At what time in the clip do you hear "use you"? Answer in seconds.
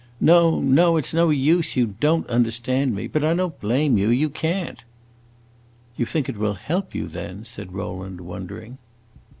1.29-1.85